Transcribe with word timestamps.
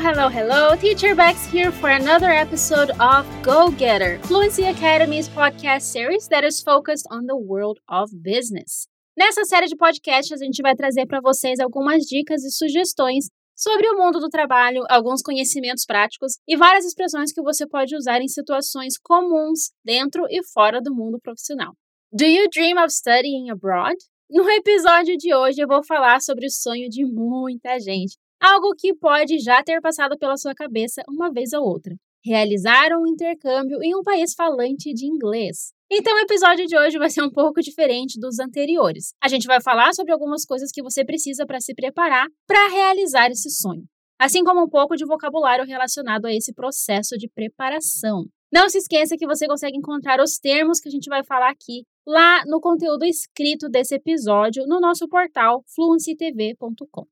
Hello, 0.00 0.28
hello. 0.28 0.76
Teacher 0.76 1.16
Bex 1.16 1.44
here 1.46 1.72
for 1.72 1.90
another 1.90 2.30
episode 2.30 2.90
of 3.00 3.26
Go 3.42 3.72
Getter, 3.72 4.20
Fluency 4.22 4.64
Academy's 4.64 5.28
podcast 5.28 5.82
series 5.82 6.28
that 6.28 6.44
is 6.44 6.62
focused 6.62 7.04
on 7.10 7.26
the 7.26 7.36
world 7.36 7.80
of 7.88 8.08
business. 8.22 8.86
Nessa 9.16 9.44
série 9.44 9.66
de 9.66 9.76
podcasts, 9.76 10.40
a 10.40 10.44
gente 10.44 10.62
vai 10.62 10.76
trazer 10.76 11.04
para 11.06 11.20
vocês 11.20 11.58
algumas 11.58 12.04
dicas 12.04 12.44
e 12.44 12.50
sugestões 12.52 13.28
sobre 13.56 13.88
o 13.88 13.98
mundo 13.98 14.20
do 14.20 14.28
trabalho, 14.28 14.84
alguns 14.88 15.20
conhecimentos 15.20 15.84
práticos 15.84 16.38
e 16.46 16.56
várias 16.56 16.84
expressões 16.84 17.32
que 17.32 17.42
você 17.42 17.66
pode 17.66 17.96
usar 17.96 18.22
em 18.22 18.28
situações 18.28 18.96
comuns 18.96 19.72
dentro 19.84 20.26
e 20.30 20.44
fora 20.44 20.80
do 20.80 20.94
mundo 20.94 21.18
profissional. 21.20 21.72
Do 22.12 22.24
you 22.24 22.48
dream 22.54 22.78
of 22.78 22.92
studying 22.94 23.50
abroad? 23.50 23.96
No 24.30 24.48
episódio 24.48 25.16
de 25.16 25.34
hoje 25.34 25.60
eu 25.60 25.66
vou 25.66 25.82
falar 25.84 26.20
sobre 26.20 26.46
o 26.46 26.50
sonho 26.50 26.88
de 26.88 27.04
muita 27.04 27.80
gente, 27.80 28.16
algo 28.40 28.74
que 28.76 28.94
pode 28.94 29.38
já 29.38 29.62
ter 29.62 29.80
passado 29.80 30.16
pela 30.18 30.36
sua 30.36 30.54
cabeça 30.54 31.02
uma 31.08 31.30
vez 31.30 31.52
ou 31.52 31.62
outra. 31.64 31.94
Realizar 32.24 32.90
um 32.92 33.06
intercâmbio 33.06 33.78
em 33.82 33.96
um 33.96 34.02
país 34.02 34.34
falante 34.34 34.92
de 34.92 35.06
inglês. 35.06 35.72
Então, 35.90 36.14
o 36.14 36.18
episódio 36.18 36.66
de 36.66 36.76
hoje 36.76 36.98
vai 36.98 37.08
ser 37.08 37.22
um 37.22 37.30
pouco 37.30 37.60
diferente 37.62 38.20
dos 38.20 38.38
anteriores. 38.38 39.14
A 39.22 39.28
gente 39.28 39.46
vai 39.46 39.60
falar 39.60 39.94
sobre 39.94 40.12
algumas 40.12 40.44
coisas 40.44 40.70
que 40.70 40.82
você 40.82 41.04
precisa 41.04 41.46
para 41.46 41.60
se 41.60 41.74
preparar 41.74 42.26
para 42.46 42.68
realizar 42.68 43.30
esse 43.30 43.50
sonho, 43.50 43.84
assim 44.20 44.44
como 44.44 44.62
um 44.62 44.68
pouco 44.68 44.96
de 44.96 45.06
vocabulário 45.06 45.64
relacionado 45.64 46.26
a 46.26 46.32
esse 46.32 46.52
processo 46.52 47.16
de 47.16 47.28
preparação. 47.28 48.24
Não 48.52 48.68
se 48.68 48.78
esqueça 48.78 49.16
que 49.16 49.26
você 49.26 49.46
consegue 49.46 49.76
encontrar 49.76 50.20
os 50.20 50.38
termos 50.38 50.80
que 50.80 50.88
a 50.88 50.92
gente 50.92 51.08
vai 51.08 51.24
falar 51.24 51.50
aqui 51.50 51.84
lá 52.06 52.42
no 52.46 52.60
conteúdo 52.60 53.04
escrito 53.04 53.68
desse 53.68 53.94
episódio 53.94 54.64
no 54.66 54.80
nosso 54.80 55.08
portal 55.08 55.62
fluencytv.com. 55.74 57.06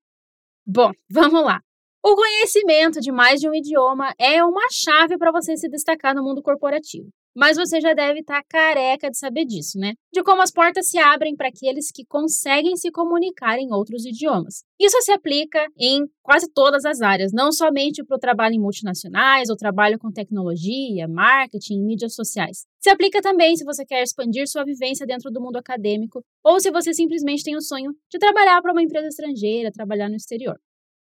Bom, 0.66 0.90
vamos 1.10 1.44
lá. 1.44 1.60
O 2.02 2.14
conhecimento 2.14 3.00
de 3.00 3.10
mais 3.12 3.40
de 3.40 3.48
um 3.48 3.54
idioma 3.54 4.12
é 4.18 4.44
uma 4.44 4.68
chave 4.70 5.16
para 5.18 5.32
você 5.32 5.56
se 5.56 5.68
destacar 5.68 6.14
no 6.14 6.22
mundo 6.22 6.42
corporativo. 6.42 7.08
Mas 7.36 7.58
você 7.58 7.82
já 7.82 7.92
deve 7.92 8.20
estar 8.20 8.42
tá 8.42 8.46
careca 8.48 9.10
de 9.10 9.18
saber 9.18 9.44
disso, 9.44 9.78
né? 9.78 9.92
De 10.10 10.22
como 10.22 10.40
as 10.40 10.50
portas 10.50 10.88
se 10.88 10.96
abrem 10.96 11.36
para 11.36 11.48
aqueles 11.48 11.92
que 11.92 12.02
conseguem 12.06 12.74
se 12.76 12.90
comunicar 12.90 13.58
em 13.58 13.70
outros 13.74 14.06
idiomas. 14.06 14.64
Isso 14.80 14.96
se 15.02 15.12
aplica 15.12 15.66
em 15.78 16.06
quase 16.22 16.50
todas 16.50 16.86
as 16.86 17.02
áreas, 17.02 17.32
não 17.34 17.52
somente 17.52 18.02
para 18.02 18.16
o 18.16 18.18
trabalho 18.18 18.54
em 18.54 18.60
multinacionais 18.60 19.50
ou 19.50 19.56
trabalho 19.56 19.98
com 19.98 20.10
tecnologia, 20.10 21.06
marketing, 21.06 21.82
mídias 21.82 22.14
sociais. 22.14 22.64
Se 22.80 22.88
aplica 22.88 23.20
também 23.20 23.54
se 23.54 23.64
você 23.64 23.84
quer 23.84 24.02
expandir 24.02 24.48
sua 24.48 24.64
vivência 24.64 25.06
dentro 25.06 25.30
do 25.30 25.40
mundo 25.40 25.56
acadêmico 25.56 26.24
ou 26.42 26.58
se 26.58 26.70
você 26.70 26.94
simplesmente 26.94 27.44
tem 27.44 27.54
o 27.54 27.60
sonho 27.60 27.92
de 28.10 28.18
trabalhar 28.18 28.62
para 28.62 28.72
uma 28.72 28.82
empresa 28.82 29.08
estrangeira, 29.08 29.70
trabalhar 29.70 30.08
no 30.08 30.16
exterior. 30.16 30.56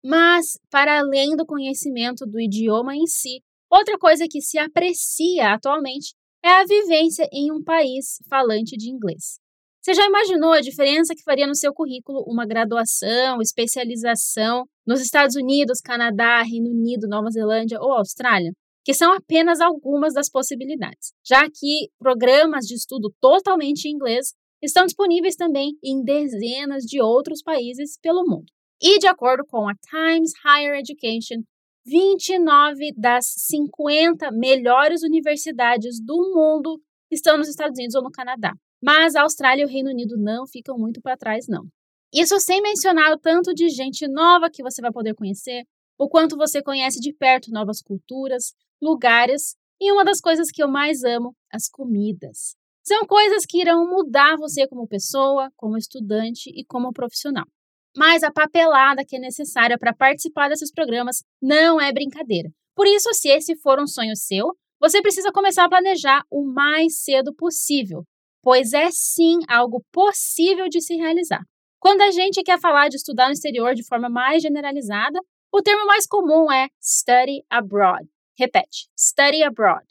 Mas, 0.05 0.59
para 0.71 1.01
além 1.01 1.37
do 1.37 1.47
conhecimento 1.47 2.27
do 2.27 2.41
idioma 2.41 2.95
em 2.95 3.07
si, 3.07 3.41
Outra 3.71 3.99
coisa 3.99 4.27
que 4.31 4.41
se 4.41 4.59
aprecia 4.59 5.53
atualmente 5.53 6.15
é 6.45 6.49
a 6.49 6.65
vivência 6.65 7.29
em 7.33 7.51
um 7.51 7.63
país 7.63 8.19
falante 8.29 8.77
de 8.77 8.91
inglês. 8.91 9.41
Você 9.83 9.95
já 9.95 10.07
imaginou 10.07 10.53
a 10.53 10.61
diferença 10.61 11.15
que 11.15 11.23
faria 11.23 11.47
no 11.47 11.55
seu 11.55 11.73
currículo 11.73 12.25
uma 12.27 12.47
graduação, 12.47 13.41
especialização 13.41 14.65
nos 14.87 15.01
Estados 15.01 15.37
Unidos, 15.37 15.81
Canadá, 15.81 16.43
Reino 16.43 16.71
Unido, 16.71 17.09
Nova 17.09 17.31
Zelândia 17.31 17.79
ou 17.81 17.93
Austrália? 17.93 18.53
Que 18.85 18.95
são 18.95 19.13
apenas 19.13 19.61
algumas 19.61 20.15
das 20.15 20.31
possibilidades, 20.31 21.13
já 21.25 21.49
que 21.49 21.89
programas 21.99 22.65
de 22.67 22.75
estudo 22.75 23.13
totalmente 23.21 23.87
em 23.87 23.93
inglês 23.93 24.33
estão 24.63 24.87
disponíveis 24.87 25.37
também 25.37 25.73
em 25.83 26.03
dezenas 26.03 26.85
de 26.85 27.01
outros 27.01 27.43
países 27.43 27.99
pelo 28.01 28.25
mundo. 28.25 28.47
E 28.83 28.99
de 28.99 29.07
acordo 29.07 29.45
com 29.49 29.69
a 29.69 29.75
Times 29.75 30.33
Higher 30.45 30.79
Education, 30.79 31.43
29 31.87 32.93
das 32.97 33.27
50 33.27 34.33
melhores 34.33 35.05
universidades 35.05 36.01
do 36.05 36.17
mundo 36.35 36.81
estão 37.09 37.39
nos 37.39 37.49
Estados 37.49 37.79
Unidos 37.79 37.95
ou 37.95 38.03
no 38.03 38.11
Canadá. 38.11 38.53
Mas 38.83 39.15
a 39.15 39.23
Austrália 39.23 39.63
e 39.63 39.65
o 39.65 39.69
Reino 39.69 39.91
Unido 39.91 40.17
não 40.19 40.49
ficam 40.49 40.77
muito 40.77 41.01
para 41.01 41.17
trás, 41.17 41.47
não. 41.49 41.65
Isso 42.13 42.41
sem 42.41 42.61
mencionar 42.61 43.13
o 43.13 43.19
tanto 43.19 43.55
de 43.55 43.69
gente 43.69 44.09
nova 44.09 44.51
que 44.51 44.65
você 44.65 44.83
vai 44.83 44.91
poder 44.91 45.15
conhecer, 45.15 45.63
o 45.97 46.09
quanto 46.09 46.37
você 46.37 46.61
conhece 46.61 46.99
de 46.99 47.13
perto 47.13 47.53
novas 47.53 47.81
culturas, 47.81 48.53
lugares 48.83 49.55
e 49.81 49.93
uma 49.93 50.05
das 50.05 50.21
coisas 50.21 50.51
que 50.51 50.63
eu 50.63 50.69
mais 50.69 51.05
amo, 51.05 51.37
as 51.53 51.69
comidas. 51.69 52.57
São 52.83 53.07
coisas 53.07 53.47
que 53.47 53.61
irão 53.61 53.89
mudar 53.89 54.37
você 54.37 54.67
como 54.67 54.89
pessoa, 54.89 55.51
como 55.57 55.77
estudante 55.77 56.51
e 56.51 56.65
como 56.65 56.93
profissional 56.93 57.47
mas 57.97 58.23
a 58.23 58.31
papelada 58.31 59.05
que 59.07 59.17
é 59.17 59.19
necessária 59.19 59.79
para 59.79 59.95
participar 59.95 60.49
desses 60.49 60.71
programas 60.71 61.23
não 61.41 61.81
é 61.81 61.93
brincadeira. 61.93 62.51
Por 62.75 62.87
isso, 62.87 63.13
se 63.15 63.29
esse 63.29 63.57
for 63.57 63.81
um 63.81 63.87
sonho 63.87 64.15
seu, 64.15 64.55
você 64.79 65.01
precisa 65.01 65.33
começar 65.33 65.65
a 65.65 65.69
planejar 65.69 66.23
o 66.31 66.45
mais 66.45 67.03
cedo 67.03 67.35
possível, 67.35 68.05
pois 68.43 68.75
é 68.75 68.91
sim 68.91 69.39
algo 69.49 69.83
possível 69.91 70.69
de 70.69 70.83
se 70.83 70.95
realizar. 70.95 71.41
Quando 71.81 72.03
a 72.03 72.11
gente 72.11 72.43
quer 72.43 72.61
falar 72.61 72.89
de 72.89 72.97
estudar 72.97 73.27
no 73.27 73.33
exterior 73.33 73.75
de 73.75 73.87
forma 73.87 74.11
mais 74.11 74.43
generalizada, 74.43 75.19
o 75.53 75.63
termo 75.63 75.87
mais 75.87 76.07
comum 76.07 76.53
é 76.53 76.69
study 76.83 77.43
abroad. 77.49 78.07
Repete: 78.39 78.89
study 78.95 79.43
abroad. 79.43 79.87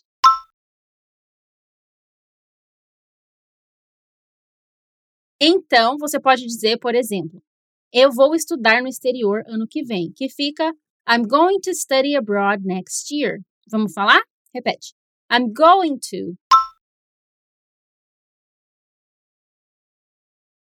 Então, 5.42 5.98
você 5.98 6.20
pode 6.20 6.44
dizer, 6.46 6.78
por 6.78 6.96
exemplo, 6.96 7.42
eu 7.96 8.12
vou 8.12 8.36
estudar 8.36 8.82
no 8.82 8.90
exterior 8.90 9.42
ano 9.48 9.66
que 9.66 9.82
vem, 9.82 10.12
que 10.14 10.28
fica 10.28 10.74
I'm 11.08 11.24
going 11.24 11.60
to 11.62 11.74
study 11.74 12.14
abroad 12.14 12.66
next 12.66 13.10
year. 13.10 13.40
Vamos 13.72 13.94
falar? 13.94 14.22
Repete. 14.54 14.94
I'm 15.30 15.54
going 15.54 16.00
to 16.10 16.36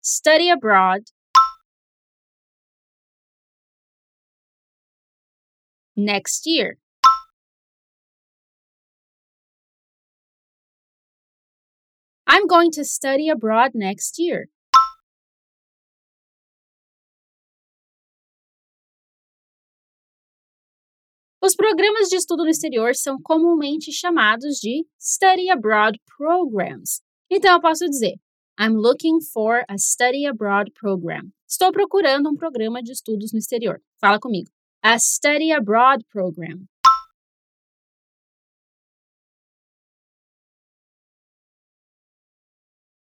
study 0.02 0.50
abroad 0.50 1.04
next 5.96 6.48
year. 6.48 6.78
I'm 12.26 12.48
going 12.48 12.72
to 12.72 12.84
study 12.84 13.30
abroad 13.30 13.72
next 13.76 14.18
year. 14.18 14.48
Os 21.44 21.56
programas 21.56 22.08
de 22.08 22.18
estudo 22.18 22.44
no 22.44 22.52
exterior 22.52 22.94
são 22.94 23.20
comumente 23.20 23.92
chamados 23.92 24.58
de 24.58 24.86
Study 25.00 25.50
Abroad 25.50 26.00
Programs. 26.16 27.02
Então 27.32 27.54
eu 27.54 27.60
posso 27.60 27.90
dizer: 27.90 28.14
I'm 28.60 28.76
looking 28.76 29.20
for 29.34 29.64
a 29.68 29.76
study 29.76 30.28
abroad 30.28 30.72
program. 30.80 31.32
Estou 31.50 31.72
procurando 31.72 32.30
um 32.30 32.36
programa 32.36 32.84
de 32.84 32.92
estudos 32.92 33.34
no 33.34 33.40
exterior. 33.40 33.82
Fala 34.00 34.20
comigo. 34.20 34.52
A 34.84 35.00
study 35.00 35.52
abroad 35.52 36.06
program. 36.12 36.68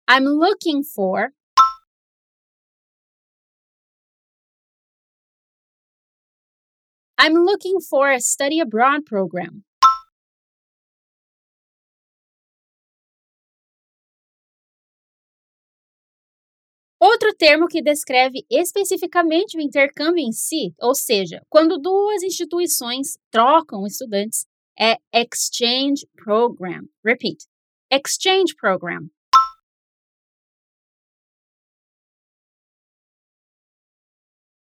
I'm 0.10 0.24
looking 0.24 0.84
for 0.84 1.34
I'm 7.24 7.36
looking 7.36 7.80
for 7.80 8.12
a 8.12 8.20
study 8.20 8.60
abroad 8.60 9.06
program. 9.06 9.64
Outro 17.00 17.32
termo 17.36 17.68
que 17.68 17.84
descreve 17.84 18.44
especificamente 18.50 19.56
o 19.56 19.62
intercâmbio 19.62 20.24
em 20.24 20.32
si, 20.32 20.74
ou 20.80 20.96
seja, 20.96 21.46
quando 21.48 21.78
duas 21.78 22.24
instituições 22.24 23.20
trocam 23.30 23.86
estudantes, 23.86 24.48
é 24.80 24.98
exchange 25.14 26.08
program. 26.16 26.88
Repeat. 27.06 27.46
Exchange 27.92 28.56
program. 28.56 29.08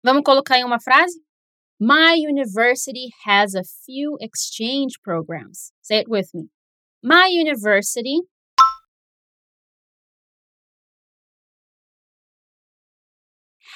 Vamos 0.01 0.23
colocar 0.23 0.57
em 0.57 0.63
uma 0.63 0.79
frase? 0.79 1.26
My 1.79 2.13
university 2.13 3.13
has 3.25 3.53
a 3.53 3.63
few 3.63 4.17
exchange 4.19 4.99
programs. 5.03 5.71
Say 5.83 5.97
it 5.97 6.09
with 6.09 6.33
me. 6.33 6.49
My 7.03 7.27
university 7.27 8.21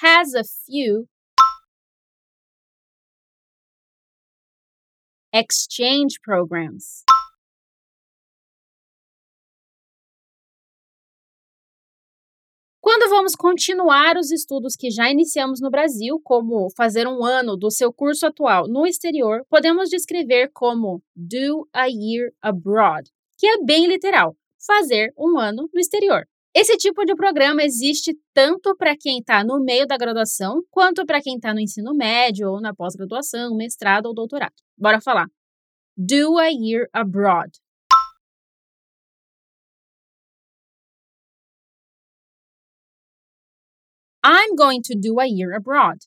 has 0.01 0.33
a 0.33 0.43
few 0.43 1.07
exchange 5.31 6.19
programs. 6.23 7.03
Quando 12.83 13.11
vamos 13.11 13.35
continuar 13.35 14.17
os 14.17 14.31
estudos 14.31 14.75
que 14.75 14.89
já 14.89 15.07
iniciamos 15.11 15.61
no 15.61 15.69
Brasil, 15.69 16.19
como 16.23 16.67
fazer 16.75 17.07
um 17.07 17.23
ano 17.23 17.55
do 17.55 17.69
seu 17.69 17.93
curso 17.93 18.25
atual 18.25 18.67
no 18.67 18.87
exterior, 18.87 19.45
podemos 19.47 19.87
descrever 19.87 20.49
como 20.51 20.99
do 21.15 21.69
a 21.71 21.85
year 21.85 22.31
abroad, 22.41 23.07
que 23.37 23.45
é 23.45 23.63
bem 23.63 23.85
literal, 23.85 24.35
fazer 24.65 25.13
um 25.15 25.37
ano 25.37 25.69
no 25.71 25.79
exterior. 25.79 26.27
Esse 26.55 26.75
tipo 26.75 27.05
de 27.05 27.15
programa 27.15 27.61
existe 27.61 28.17
tanto 28.33 28.75
para 28.75 28.97
quem 28.97 29.19
está 29.19 29.43
no 29.43 29.63
meio 29.63 29.85
da 29.85 29.95
graduação, 29.95 30.63
quanto 30.71 31.05
para 31.05 31.21
quem 31.21 31.35
está 31.35 31.53
no 31.53 31.59
ensino 31.59 31.93
médio 31.93 32.49
ou 32.49 32.59
na 32.59 32.73
pós-graduação, 32.73 33.55
mestrado 33.55 34.07
ou 34.07 34.13
doutorado. 34.15 34.55
Bora 34.75 34.99
falar. 34.99 35.27
Do 35.95 36.39
a 36.39 36.47
year 36.47 36.87
abroad. 36.91 37.60
I'm 44.23 44.55
going 44.55 44.81
to 44.83 44.95
do 44.95 45.19
a 45.19 45.25
year 45.25 45.53
abroad. 45.55 45.97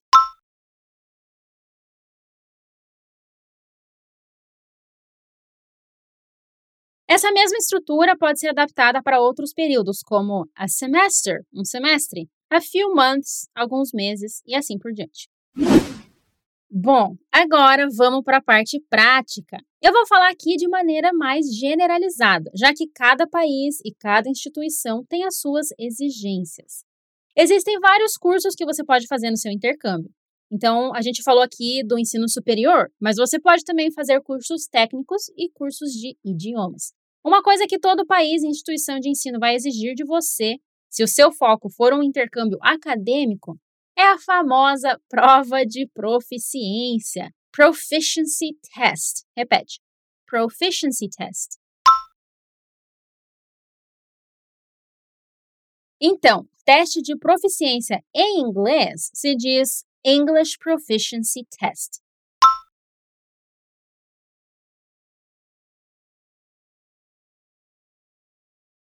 Essa 7.08 7.30
mesma 7.32 7.58
estrutura 7.58 8.16
pode 8.16 8.38
ser 8.38 8.48
adaptada 8.48 9.02
para 9.02 9.20
outros 9.20 9.52
períodos, 9.52 10.00
como 10.02 10.48
a 10.56 10.66
semester, 10.68 11.44
um 11.52 11.64
semestre, 11.64 12.28
a 12.50 12.60
few 12.60 12.94
months, 12.94 13.48
alguns 13.54 13.90
meses 13.92 14.42
e 14.46 14.54
assim 14.54 14.78
por 14.78 14.92
diante. 14.92 15.28
Bom, 16.70 17.16
agora 17.30 17.88
vamos 17.94 18.24
para 18.24 18.38
a 18.38 18.42
parte 18.42 18.80
prática. 18.88 19.58
Eu 19.82 19.92
vou 19.92 20.06
falar 20.06 20.30
aqui 20.30 20.56
de 20.56 20.68
maneira 20.68 21.12
mais 21.12 21.46
generalizada, 21.54 22.50
já 22.54 22.72
que 22.72 22.88
cada 22.94 23.26
país 23.28 23.80
e 23.84 23.92
cada 23.94 24.28
instituição 24.28 25.04
tem 25.04 25.24
as 25.24 25.38
suas 25.38 25.68
exigências. 25.78 26.84
Existem 27.36 27.78
vários 27.80 28.16
cursos 28.16 28.54
que 28.54 28.64
você 28.64 28.84
pode 28.84 29.06
fazer 29.06 29.30
no 29.30 29.36
seu 29.36 29.50
intercâmbio. 29.50 30.10
Então, 30.52 30.94
a 30.94 31.02
gente 31.02 31.22
falou 31.22 31.42
aqui 31.42 31.82
do 31.84 31.98
ensino 31.98 32.28
superior, 32.28 32.88
mas 33.00 33.16
você 33.16 33.40
pode 33.40 33.64
também 33.64 33.90
fazer 33.90 34.20
cursos 34.20 34.66
técnicos 34.66 35.28
e 35.36 35.50
cursos 35.50 35.90
de 35.90 36.16
idiomas. 36.24 36.92
Uma 37.24 37.42
coisa 37.42 37.66
que 37.66 37.78
todo 37.78 38.06
país 38.06 38.42
e 38.42 38.46
instituição 38.46 39.00
de 39.00 39.08
ensino 39.08 39.38
vai 39.38 39.54
exigir 39.54 39.94
de 39.94 40.04
você, 40.04 40.56
se 40.90 41.02
o 41.02 41.08
seu 41.08 41.32
foco 41.32 41.68
for 41.70 41.92
um 41.92 42.02
intercâmbio 42.02 42.58
acadêmico, 42.62 43.58
é 43.96 44.02
a 44.02 44.18
famosa 44.18 45.00
prova 45.08 45.64
de 45.64 45.88
proficiência, 45.92 47.30
Proficiency 47.54 48.58
Test. 48.74 49.24
Repete. 49.36 49.80
Proficiency 50.26 51.08
Test. 51.08 51.56
Então, 56.06 56.46
teste 56.66 57.00
de 57.00 57.16
proficiência 57.16 58.04
em 58.14 58.38
inglês 58.40 59.10
se 59.14 59.34
diz 59.34 59.86
English 60.04 60.58
Proficiency 60.58 61.46
Test. 61.58 61.98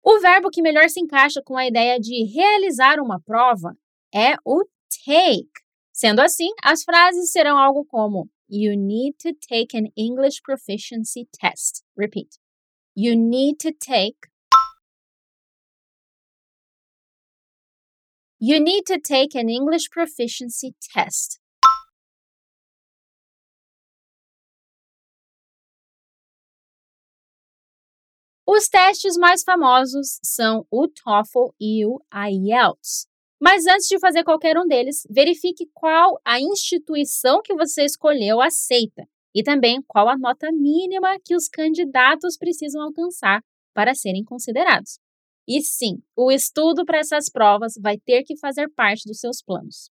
O 0.02 0.18
verbo 0.18 0.48
que 0.48 0.62
melhor 0.62 0.88
se 0.88 0.98
encaixa 0.98 1.42
com 1.44 1.58
a 1.58 1.66
ideia 1.66 2.00
de 2.00 2.24
realizar 2.24 2.98
uma 2.98 3.20
prova 3.20 3.76
é 4.10 4.36
o 4.42 4.64
take. 5.04 5.50
Sendo 5.92 6.20
assim, 6.20 6.48
as 6.62 6.84
frases 6.84 7.30
serão 7.30 7.58
algo 7.58 7.84
como 7.84 8.30
You 8.48 8.78
need 8.78 9.18
to 9.18 9.34
take 9.46 9.76
an 9.76 9.90
English 9.94 10.40
proficiency 10.42 11.28
test. 11.38 11.82
Repeat. 11.98 12.38
You 12.96 13.14
need 13.14 13.58
to 13.58 13.72
take 13.72 14.16
You 18.46 18.60
need 18.60 18.84
to 18.88 19.00
take 19.00 19.34
an 19.34 19.48
English 19.48 19.88
proficiency 19.88 20.74
test. 20.92 21.40
Os 28.46 28.68
testes 28.68 29.16
mais 29.16 29.42
famosos 29.42 30.18
são 30.22 30.66
o 30.70 30.86
TOEFL 30.86 31.54
e 31.58 31.86
o 31.86 31.98
IELTS. 32.12 33.06
Mas 33.40 33.66
antes 33.66 33.88
de 33.88 33.98
fazer 33.98 34.22
qualquer 34.22 34.58
um 34.58 34.66
deles, 34.66 35.06
verifique 35.08 35.64
qual 35.72 36.20
a 36.22 36.38
instituição 36.38 37.40
que 37.42 37.54
você 37.54 37.86
escolheu 37.86 38.42
aceita 38.42 39.08
e 39.34 39.42
também 39.42 39.80
qual 39.88 40.06
a 40.06 40.18
nota 40.18 40.52
mínima 40.52 41.18
que 41.24 41.34
os 41.34 41.48
candidatos 41.48 42.36
precisam 42.36 42.82
alcançar 42.82 43.40
para 43.72 43.94
serem 43.94 44.22
considerados. 44.22 44.98
E 45.46 45.60
sim, 45.62 46.02
o 46.16 46.30
estudo 46.30 46.84
para 46.84 46.98
essas 46.98 47.28
provas 47.28 47.74
vai 47.80 47.98
ter 47.98 48.22
que 48.24 48.36
fazer 48.36 48.68
parte 48.70 49.06
dos 49.06 49.20
seus 49.20 49.42
planos. 49.42 49.90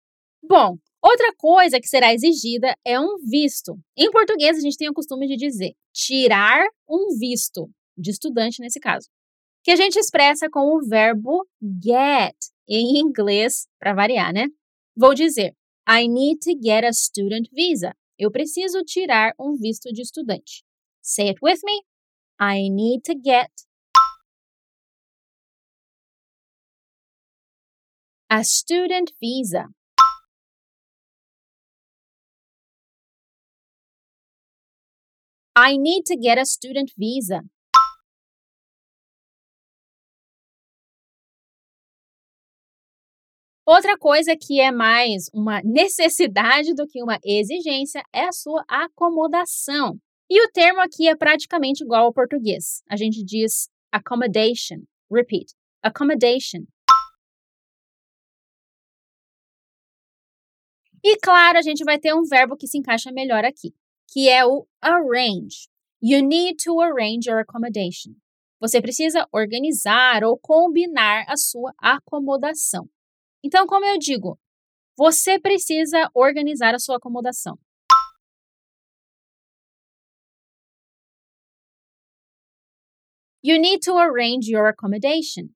Bom, 0.42 0.76
outra 1.02 1.32
coisa 1.36 1.80
que 1.80 1.88
será 1.88 2.12
exigida 2.12 2.74
é 2.84 2.98
um 2.98 3.16
visto. 3.18 3.78
Em 3.96 4.10
português, 4.10 4.56
a 4.56 4.60
gente 4.60 4.76
tem 4.76 4.88
o 4.88 4.94
costume 4.94 5.26
de 5.26 5.36
dizer 5.36 5.72
tirar 5.92 6.66
um 6.88 7.16
visto, 7.18 7.70
de 7.96 8.10
estudante 8.10 8.60
nesse 8.60 8.80
caso, 8.80 9.08
que 9.62 9.70
a 9.70 9.76
gente 9.76 9.98
expressa 9.98 10.48
com 10.50 10.76
o 10.76 10.86
verbo 10.86 11.46
get, 11.82 12.36
em 12.68 12.98
inglês, 12.98 13.66
para 13.78 13.94
variar, 13.94 14.32
né? 14.32 14.46
Vou 14.96 15.14
dizer: 15.14 15.54
I 15.88 16.08
need 16.08 16.40
to 16.40 16.52
get 16.62 16.84
a 16.84 16.92
student 16.92 17.48
visa. 17.52 17.94
Eu 18.18 18.30
preciso 18.30 18.82
tirar 18.84 19.32
um 19.38 19.56
visto 19.56 19.92
de 19.92 20.02
estudante. 20.02 20.62
Say 21.02 21.28
it 21.28 21.40
with 21.42 21.60
me. 21.64 21.82
I 22.40 22.70
need 22.70 23.02
to 23.04 23.12
get 23.14 23.50
a 28.36 28.42
student 28.42 29.12
visa. 29.20 29.68
I 35.56 35.76
need 35.76 36.02
to 36.06 36.16
get 36.20 36.36
a 36.36 36.44
student 36.44 36.90
visa. 36.98 37.42
Outra 43.64 43.96
coisa 43.96 44.36
que 44.36 44.60
é 44.60 44.72
mais 44.72 45.30
uma 45.32 45.60
necessidade 45.62 46.74
do 46.74 46.88
que 46.88 47.00
uma 47.04 47.20
exigência 47.24 48.02
é 48.12 48.24
a 48.24 48.32
sua 48.32 48.64
acomodação. 48.68 49.96
E 50.28 50.44
o 50.44 50.50
termo 50.50 50.80
aqui 50.80 51.06
é 51.06 51.14
praticamente 51.14 51.84
igual 51.84 52.06
ao 52.06 52.12
português. 52.12 52.82
A 52.90 52.96
gente 52.96 53.22
diz 53.24 53.68
accommodation. 53.92 54.82
Repeat. 55.08 55.54
Accommodation. 55.80 56.64
E 61.06 61.18
claro, 61.18 61.58
a 61.58 61.62
gente 61.62 61.84
vai 61.84 61.98
ter 61.98 62.14
um 62.14 62.22
verbo 62.22 62.56
que 62.56 62.66
se 62.66 62.78
encaixa 62.78 63.12
melhor 63.12 63.44
aqui, 63.44 63.74
que 64.08 64.26
é 64.30 64.42
o 64.46 64.66
arrange. 64.80 65.68
You 66.02 66.26
need 66.26 66.56
to 66.64 66.80
arrange 66.80 67.28
your 67.28 67.40
accommodation. 67.40 68.14
Você 68.58 68.80
precisa 68.80 69.28
organizar 69.30 70.24
ou 70.24 70.38
combinar 70.38 71.26
a 71.28 71.36
sua 71.36 71.74
acomodação. 71.78 72.88
Então, 73.44 73.66
como 73.66 73.84
eu 73.84 73.98
digo, 73.98 74.40
você 74.96 75.38
precisa 75.38 76.10
organizar 76.14 76.74
a 76.74 76.78
sua 76.78 76.96
acomodação. 76.96 77.58
You 83.42 83.60
need 83.60 83.80
to 83.80 83.98
arrange 83.98 84.50
your 84.50 84.68
accommodation. 84.68 85.50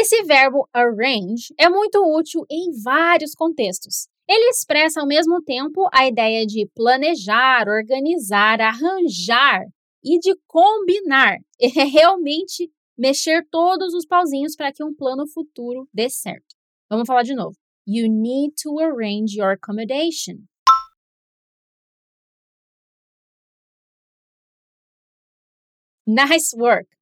Esse 0.00 0.22
verbo 0.22 0.68
arrange 0.72 1.52
é 1.58 1.68
muito 1.68 1.98
útil 1.98 2.46
em 2.48 2.70
vários 2.84 3.34
contextos. 3.34 4.06
Ele 4.28 4.48
expressa 4.48 5.00
ao 5.00 5.08
mesmo 5.08 5.42
tempo 5.42 5.88
a 5.92 6.06
ideia 6.06 6.46
de 6.46 6.70
planejar, 6.72 7.66
organizar, 7.66 8.60
arranjar 8.60 9.66
e 10.04 10.20
de 10.20 10.36
combinar. 10.46 11.38
É 11.60 11.82
realmente 11.82 12.70
mexer 12.96 13.44
todos 13.50 13.92
os 13.92 14.06
pauzinhos 14.06 14.54
para 14.54 14.72
que 14.72 14.84
um 14.84 14.94
plano 14.94 15.26
futuro 15.26 15.88
dê 15.92 16.08
certo. 16.08 16.54
Vamos 16.88 17.04
falar 17.04 17.24
de 17.24 17.34
novo. 17.34 17.56
You 17.84 18.08
need 18.08 18.54
to 18.62 18.78
arrange 18.78 19.36
your 19.36 19.50
accommodation. 19.50 20.46
Nice 26.06 26.56
work! 26.56 26.97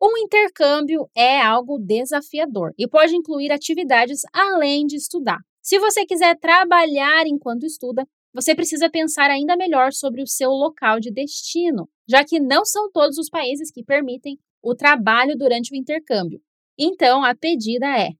Um 0.00 0.16
intercâmbio 0.16 1.10
é 1.12 1.40
algo 1.40 1.76
desafiador 1.76 2.72
e 2.78 2.86
pode 2.86 3.16
incluir 3.16 3.50
atividades 3.50 4.20
além 4.32 4.86
de 4.86 4.94
estudar. 4.94 5.38
Se 5.60 5.76
você 5.80 6.06
quiser 6.06 6.38
trabalhar 6.38 7.26
enquanto 7.26 7.66
estuda, 7.66 8.06
você 8.32 8.54
precisa 8.54 8.88
pensar 8.88 9.28
ainda 9.28 9.56
melhor 9.56 9.92
sobre 9.92 10.22
o 10.22 10.26
seu 10.26 10.50
local 10.50 11.00
de 11.00 11.10
destino, 11.10 11.88
já 12.08 12.24
que 12.24 12.38
não 12.38 12.64
são 12.64 12.88
todos 12.92 13.18
os 13.18 13.28
países 13.28 13.72
que 13.72 13.82
permitem 13.82 14.38
o 14.62 14.72
trabalho 14.72 15.36
durante 15.36 15.74
o 15.74 15.76
intercâmbio. 15.76 16.40
Então, 16.78 17.24
a 17.24 17.34
pedida 17.34 17.86
é: 17.86 18.10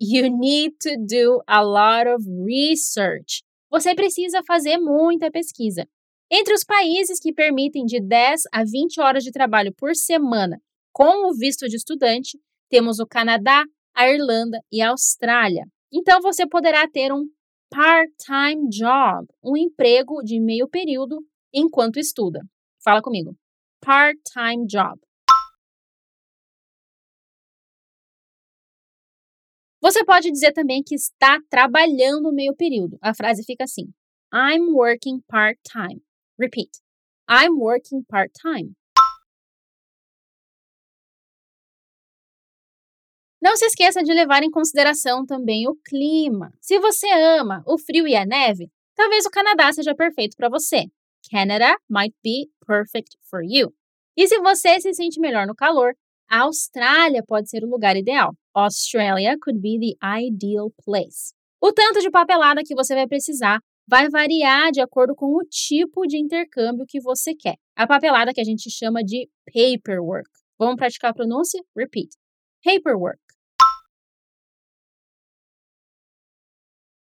You 0.00 0.30
need 0.34 0.76
to 0.80 0.96
do 0.98 1.42
a 1.46 1.60
lot 1.60 2.08
of 2.08 2.24
research. 2.46 3.42
Você 3.70 3.94
precisa 3.94 4.42
fazer 4.46 4.78
muita 4.78 5.30
pesquisa. 5.30 5.86
Entre 6.30 6.54
os 6.54 6.64
países 6.64 7.20
que 7.20 7.32
permitem 7.32 7.84
de 7.84 8.00
10 8.00 8.42
a 8.50 8.64
20 8.64 9.00
horas 9.00 9.22
de 9.22 9.30
trabalho 9.30 9.74
por 9.76 9.94
semana 9.94 10.58
com 10.96 11.28
o 11.28 11.34
visto 11.34 11.68
de 11.68 11.76
estudante, 11.76 12.40
temos 12.70 12.98
o 13.00 13.06
Canadá, 13.06 13.66
a 13.94 14.10
Irlanda 14.10 14.58
e 14.72 14.80
a 14.80 14.88
Austrália. 14.92 15.66
Então 15.92 16.22
você 16.22 16.48
poderá 16.48 16.88
ter 16.88 17.12
um 17.12 17.26
part-time 17.68 18.66
job, 18.70 19.28
um 19.44 19.58
emprego 19.58 20.22
de 20.22 20.40
meio 20.40 20.66
período 20.66 21.18
enquanto 21.52 21.98
estuda. 21.98 22.40
Fala 22.82 23.02
comigo. 23.02 23.36
Part-time 23.78 24.66
job. 24.66 24.98
Você 29.82 30.02
pode 30.02 30.30
dizer 30.30 30.52
também 30.52 30.82
que 30.82 30.94
está 30.94 31.38
trabalhando 31.50 32.32
meio 32.32 32.56
período. 32.56 32.96
A 33.02 33.12
frase 33.12 33.44
fica 33.44 33.64
assim: 33.64 33.92
I'm 34.32 34.70
working 34.70 35.20
part-time. 35.28 36.02
Repeat. 36.40 36.70
I'm 37.28 37.58
working 37.60 38.02
part-time. 38.08 38.74
Não 43.46 43.56
se 43.56 43.64
esqueça 43.64 44.02
de 44.02 44.12
levar 44.12 44.42
em 44.42 44.50
consideração 44.50 45.24
também 45.24 45.68
o 45.68 45.76
clima. 45.76 46.50
Se 46.60 46.80
você 46.80 47.06
ama 47.38 47.62
o 47.64 47.78
frio 47.78 48.08
e 48.08 48.16
a 48.16 48.26
neve, 48.26 48.68
talvez 48.96 49.24
o 49.24 49.30
Canadá 49.30 49.72
seja 49.72 49.94
perfeito 49.94 50.36
para 50.36 50.48
você. 50.48 50.86
Canada 51.30 51.76
might 51.88 52.12
be 52.24 52.48
perfect 52.66 53.16
for 53.30 53.44
you. 53.44 53.72
E 54.16 54.26
se 54.26 54.40
você 54.40 54.80
se 54.80 54.92
sente 54.94 55.20
melhor 55.20 55.46
no 55.46 55.54
calor, 55.54 55.94
a 56.28 56.40
Austrália 56.40 57.22
pode 57.24 57.48
ser 57.48 57.62
o 57.62 57.70
lugar 57.70 57.96
ideal. 57.96 58.32
Australia 58.52 59.36
could 59.40 59.60
be 59.60 59.78
the 59.78 60.26
ideal 60.26 60.72
place. 60.84 61.32
O 61.62 61.72
tanto 61.72 62.00
de 62.00 62.10
papelada 62.10 62.62
que 62.64 62.74
você 62.74 62.96
vai 62.96 63.06
precisar 63.06 63.60
vai 63.88 64.08
variar 64.10 64.72
de 64.72 64.80
acordo 64.80 65.14
com 65.14 65.26
o 65.26 65.44
tipo 65.48 66.04
de 66.04 66.18
intercâmbio 66.18 66.84
que 66.84 67.00
você 67.00 67.32
quer. 67.32 67.54
A 67.76 67.86
papelada 67.86 68.32
que 68.34 68.40
a 68.40 68.44
gente 68.44 68.68
chama 68.72 69.04
de 69.04 69.28
paperwork. 69.54 70.28
Vamos 70.58 70.74
praticar 70.74 71.12
a 71.12 71.14
pronúncia? 71.14 71.62
Repeat. 71.76 72.08
Paperwork. 72.64 73.25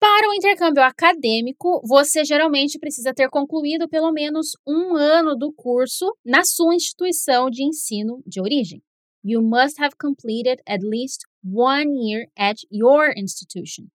Para 0.01 0.27
o 0.27 0.33
intercâmbio 0.33 0.81
acadêmico, 0.81 1.79
você 1.87 2.25
geralmente 2.25 2.79
precisa 2.79 3.13
ter 3.13 3.29
concluído 3.29 3.87
pelo 3.87 4.11
menos 4.11 4.57
um 4.67 4.95
ano 4.95 5.35
do 5.35 5.53
curso 5.53 6.17
na 6.25 6.43
sua 6.43 6.73
instituição 6.73 7.51
de 7.51 7.63
ensino 7.63 8.19
de 8.25 8.41
origem. 8.41 8.81
You 9.23 9.43
must 9.43 9.79
have 9.79 9.95
completed 10.01 10.59
at 10.67 10.79
least 10.81 11.21
one 11.45 11.91
year 12.03 12.25
at 12.35 12.57
your 12.71 13.13
institution. 13.15 13.85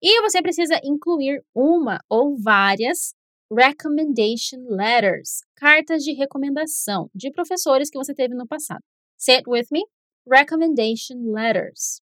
E 0.00 0.22
você 0.22 0.40
precisa 0.40 0.80
incluir 0.84 1.42
uma 1.52 1.98
ou 2.08 2.36
várias 2.40 3.12
recommendation 3.52 4.60
letters, 4.68 5.40
cartas 5.56 6.04
de 6.04 6.12
recomendação 6.12 7.10
de 7.12 7.32
professores 7.32 7.90
que 7.90 7.98
você 7.98 8.14
teve 8.14 8.32
no 8.32 8.46
passado. 8.46 8.84
Say 9.16 9.38
it 9.38 9.50
with 9.50 9.66
me. 9.72 9.82
Recommendation 10.24 11.32
letters. 11.32 12.00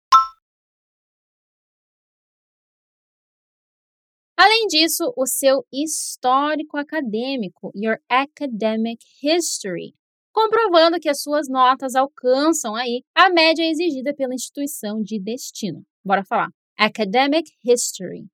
Além 4.36 4.66
disso, 4.66 5.12
o 5.16 5.26
seu 5.26 5.64
histórico 5.72 6.76
acadêmico, 6.76 7.70
your 7.74 7.98
academic 8.08 9.04
history, 9.22 9.94
comprovando 10.32 10.98
que 10.98 11.08
as 11.08 11.22
suas 11.22 11.48
notas 11.48 11.94
alcançam 11.94 12.74
aí 12.74 13.02
a 13.14 13.30
média 13.30 13.62
exigida 13.62 14.14
pela 14.14 14.34
instituição 14.34 15.02
de 15.02 15.20
destino. 15.20 15.84
Bora 16.04 16.24
falar. 16.24 16.48
Academic 16.78 17.48
History. 17.64 18.26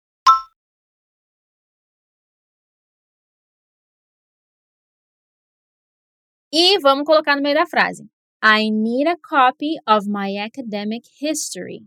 E 6.50 6.78
vamos 6.78 7.04
colocar 7.04 7.36
no 7.36 7.42
meio 7.42 7.56
da 7.56 7.66
frase. 7.66 8.08
I 8.42 8.70
need 8.70 9.06
a 9.06 9.18
copy 9.18 9.76
of 9.86 10.08
my 10.08 10.38
academic 10.38 11.06
history. 11.20 11.82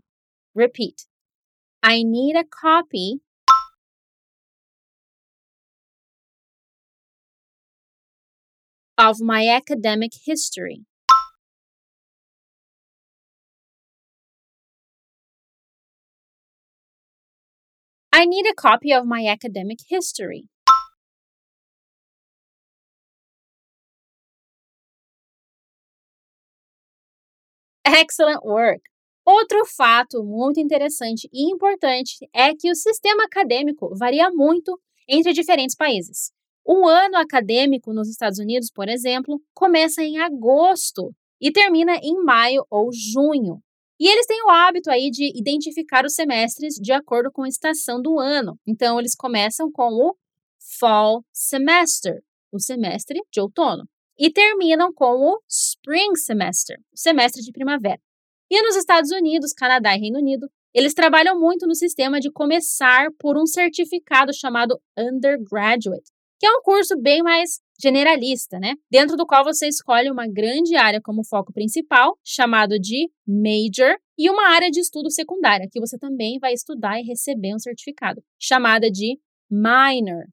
Repeat. 0.54 1.06
I 1.82 2.04
need 2.04 2.36
a 2.36 2.44
copy 2.44 3.20
of 9.02 9.20
my 9.20 9.48
academic 9.48 10.12
history. 10.24 10.84
I 18.12 18.24
need 18.26 18.46
a 18.46 18.54
copy 18.54 18.92
of 18.92 19.04
my 19.04 19.26
academic 19.26 19.80
history. 19.88 20.44
Excellent 27.84 28.44
work! 28.44 28.82
Outro 29.26 29.64
fato 29.66 30.22
muito 30.22 30.60
interessante 30.60 31.28
e 31.32 31.50
importante 31.50 32.28
é 32.32 32.54
que 32.54 32.70
o 32.70 32.76
sistema 32.76 33.24
acadêmico 33.24 33.92
varia 33.96 34.30
muito 34.30 34.80
entre 35.08 35.32
diferentes 35.32 35.74
países. 35.74 36.32
O 36.64 36.86
ano 36.86 37.16
acadêmico 37.16 37.92
nos 37.92 38.08
Estados 38.08 38.38
Unidos, 38.38 38.70
por 38.72 38.88
exemplo, 38.88 39.40
começa 39.52 40.02
em 40.02 40.18
agosto 40.18 41.12
e 41.40 41.50
termina 41.50 41.96
em 41.96 42.22
maio 42.22 42.64
ou 42.70 42.90
junho. 42.92 43.60
E 43.98 44.08
eles 44.08 44.26
têm 44.26 44.42
o 44.44 44.50
hábito 44.50 44.90
aí 44.90 45.10
de 45.10 45.36
identificar 45.38 46.04
os 46.04 46.14
semestres 46.14 46.74
de 46.74 46.92
acordo 46.92 47.30
com 47.32 47.42
a 47.42 47.48
estação 47.48 48.00
do 48.00 48.18
ano. 48.18 48.58
Então, 48.66 48.98
eles 48.98 49.14
começam 49.14 49.70
com 49.70 49.92
o 49.92 50.16
Fall 50.78 51.24
Semester, 51.32 52.20
o 52.52 52.60
semestre 52.60 53.20
de 53.30 53.40
outono, 53.40 53.84
e 54.18 54.30
terminam 54.30 54.92
com 54.92 55.14
o 55.16 55.40
Spring 55.48 56.16
Semester, 56.16 56.78
o 56.92 56.96
semestre 56.96 57.42
de 57.42 57.52
primavera. 57.52 58.00
E 58.50 58.62
nos 58.62 58.76
Estados 58.76 59.10
Unidos, 59.10 59.52
Canadá 59.52 59.96
e 59.96 60.00
Reino 60.00 60.18
Unido, 60.18 60.48
eles 60.74 60.94
trabalham 60.94 61.38
muito 61.38 61.66
no 61.66 61.74
sistema 61.74 62.20
de 62.20 62.30
começar 62.30 63.08
por 63.18 63.36
um 63.36 63.46
certificado 63.46 64.32
chamado 64.32 64.80
Undergraduate, 64.96 66.10
que 66.42 66.46
é 66.46 66.50
um 66.50 66.60
curso 66.60 67.00
bem 67.00 67.22
mais 67.22 67.60
generalista, 67.80 68.58
né? 68.58 68.74
Dentro 68.90 69.16
do 69.16 69.24
qual 69.24 69.44
você 69.44 69.68
escolhe 69.68 70.10
uma 70.10 70.26
grande 70.26 70.74
área 70.74 71.00
como 71.00 71.24
foco 71.24 71.52
principal, 71.52 72.18
chamado 72.24 72.80
de 72.80 73.08
major, 73.24 73.96
e 74.18 74.28
uma 74.28 74.48
área 74.48 74.68
de 74.68 74.80
estudo 74.80 75.08
secundária, 75.08 75.68
que 75.70 75.78
você 75.78 75.96
também 75.96 76.40
vai 76.40 76.52
estudar 76.52 76.98
e 76.98 77.04
receber 77.04 77.54
um 77.54 77.60
certificado, 77.60 78.20
chamada 78.40 78.90
de 78.90 79.20
minor. 79.48 80.24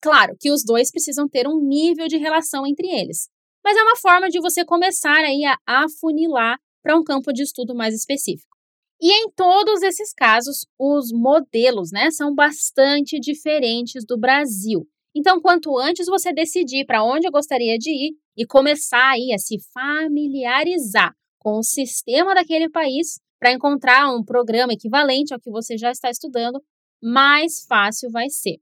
Claro 0.00 0.34
que 0.40 0.50
os 0.50 0.64
dois 0.64 0.90
precisam 0.90 1.28
ter 1.28 1.46
um 1.46 1.60
nível 1.60 2.08
de 2.08 2.16
relação 2.16 2.66
entre 2.66 2.86
eles, 2.86 3.28
mas 3.62 3.76
é 3.76 3.82
uma 3.82 3.96
forma 3.96 4.30
de 4.30 4.40
você 4.40 4.64
começar 4.64 5.18
aí 5.18 5.44
a 5.44 5.58
afunilar 5.66 6.58
para 6.82 6.96
um 6.96 7.04
campo 7.04 7.30
de 7.30 7.42
estudo 7.42 7.74
mais 7.74 7.94
específico. 7.94 8.56
E 8.98 9.12
em 9.12 9.30
todos 9.30 9.82
esses 9.82 10.14
casos, 10.14 10.64
os 10.78 11.12
modelos 11.12 11.90
né, 11.92 12.10
são 12.10 12.34
bastante 12.34 13.20
diferentes 13.20 14.02
do 14.06 14.16
Brasil. 14.16 14.88
Então, 15.14 15.40
quanto 15.40 15.78
antes 15.78 16.06
você 16.06 16.32
decidir 16.32 16.86
para 16.86 17.04
onde 17.04 17.26
eu 17.26 17.32
gostaria 17.32 17.76
de 17.76 17.90
ir 17.90 18.12
e 18.36 18.46
começar 18.46 19.10
aí 19.10 19.32
a 19.32 19.38
se 19.38 19.58
familiarizar 19.72 21.12
com 21.38 21.58
o 21.58 21.62
sistema 21.62 22.34
daquele 22.34 22.70
país 22.70 23.20
para 23.38 23.52
encontrar 23.52 24.14
um 24.14 24.24
programa 24.24 24.72
equivalente 24.72 25.34
ao 25.34 25.40
que 25.40 25.50
você 25.50 25.76
já 25.76 25.90
está 25.90 26.08
estudando, 26.08 26.62
mais 27.02 27.66
fácil 27.68 28.10
vai 28.10 28.30
ser. 28.30 28.56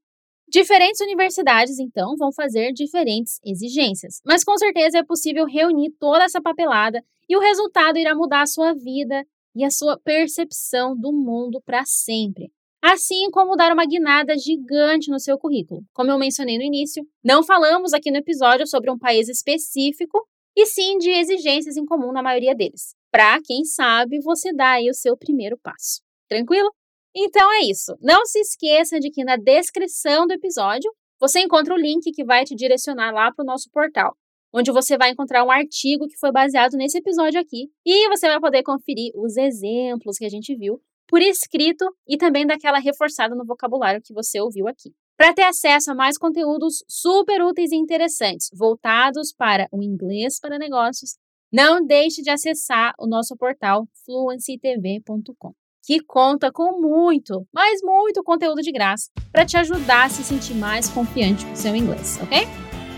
Diferentes 0.48 1.00
universidades, 1.00 1.78
então, 1.78 2.16
vão 2.16 2.32
fazer 2.32 2.72
diferentes 2.72 3.38
exigências, 3.44 4.20
mas 4.26 4.42
com 4.42 4.58
certeza 4.58 4.98
é 4.98 5.04
possível 5.04 5.44
reunir 5.44 5.92
toda 6.00 6.24
essa 6.24 6.40
papelada 6.40 7.00
e 7.28 7.36
o 7.36 7.40
resultado 7.40 7.98
irá 7.98 8.14
mudar 8.14 8.42
a 8.42 8.46
sua 8.46 8.74
vida 8.74 9.24
e 9.54 9.62
a 9.62 9.70
sua 9.70 9.96
percepção 10.00 10.96
do 10.96 11.12
mundo 11.12 11.62
para 11.64 11.84
sempre 11.84 12.50
assim 12.82 13.30
como 13.30 13.56
dar 13.56 13.72
uma 13.72 13.84
guinada 13.86 14.36
gigante 14.38 15.10
no 15.10 15.20
seu 15.20 15.38
currículo. 15.38 15.82
Como 15.92 16.10
eu 16.10 16.18
mencionei 16.18 16.56
no 16.56 16.64
início, 16.64 17.04
não 17.22 17.42
falamos 17.42 17.92
aqui 17.92 18.10
no 18.10 18.18
episódio 18.18 18.66
sobre 18.66 18.90
um 18.90 18.98
país 18.98 19.28
específico, 19.28 20.26
e 20.56 20.66
sim 20.66 20.98
de 20.98 21.10
exigências 21.10 21.76
em 21.76 21.84
comum 21.84 22.12
na 22.12 22.22
maioria 22.22 22.54
deles. 22.54 22.94
Para 23.10 23.40
quem 23.42 23.64
sabe, 23.64 24.20
você 24.20 24.52
dá 24.52 24.72
aí 24.72 24.90
o 24.90 24.94
seu 24.94 25.16
primeiro 25.16 25.58
passo. 25.58 26.00
Tranquilo? 26.28 26.70
Então 27.14 27.52
é 27.52 27.64
isso. 27.64 27.96
Não 28.00 28.24
se 28.24 28.40
esqueça 28.40 28.98
de 28.98 29.10
que 29.10 29.24
na 29.24 29.36
descrição 29.36 30.26
do 30.26 30.32
episódio 30.32 30.90
você 31.20 31.40
encontra 31.40 31.74
o 31.74 31.78
link 31.78 32.10
que 32.12 32.24
vai 32.24 32.44
te 32.44 32.54
direcionar 32.54 33.12
lá 33.12 33.32
para 33.32 33.42
o 33.42 33.46
nosso 33.46 33.68
portal, 33.70 34.16
onde 34.54 34.72
você 34.72 34.96
vai 34.96 35.10
encontrar 35.10 35.44
um 35.44 35.50
artigo 35.50 36.06
que 36.08 36.18
foi 36.18 36.32
baseado 36.32 36.76
nesse 36.76 36.98
episódio 36.98 37.40
aqui 37.40 37.68
e 37.84 38.08
você 38.08 38.26
vai 38.26 38.40
poder 38.40 38.62
conferir 38.62 39.12
os 39.14 39.36
exemplos 39.36 40.16
que 40.16 40.24
a 40.24 40.30
gente 40.30 40.54
viu 40.56 40.80
por 41.10 41.20
escrito 41.20 41.84
e 42.06 42.16
também 42.16 42.46
daquela 42.46 42.78
reforçada 42.78 43.34
no 43.34 43.44
vocabulário 43.44 44.00
que 44.00 44.14
você 44.14 44.40
ouviu 44.40 44.68
aqui. 44.68 44.94
Para 45.16 45.34
ter 45.34 45.42
acesso 45.42 45.90
a 45.90 45.94
mais 45.94 46.16
conteúdos 46.16 46.84
super 46.88 47.42
úteis 47.42 47.72
e 47.72 47.76
interessantes 47.76 48.48
voltados 48.54 49.34
para 49.36 49.68
o 49.72 49.82
inglês 49.82 50.38
para 50.40 50.56
negócios, 50.56 51.16
não 51.52 51.84
deixe 51.84 52.22
de 52.22 52.30
acessar 52.30 52.94
o 52.96 53.08
nosso 53.08 53.36
portal 53.36 53.86
fluencytv.com, 54.06 55.52
que 55.84 56.00
conta 56.00 56.52
com 56.52 56.80
muito, 56.80 57.44
mas 57.52 57.82
muito 57.82 58.22
conteúdo 58.22 58.62
de 58.62 58.70
graça 58.70 59.10
para 59.32 59.44
te 59.44 59.56
ajudar 59.56 60.04
a 60.04 60.08
se 60.08 60.22
sentir 60.22 60.54
mais 60.54 60.88
confiante 60.88 61.44
com 61.44 61.56
seu 61.56 61.74
inglês, 61.74 62.18
ok? 62.22 62.46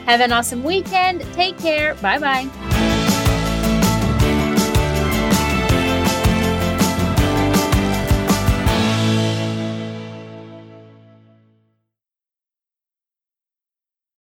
Have 0.07 0.23
an 0.23 0.37
awesome 0.37 0.65
weekend. 0.67 1.25
Take 1.35 1.55
care. 1.63 1.95
Bye 2.03 2.19
bye. 2.19 2.82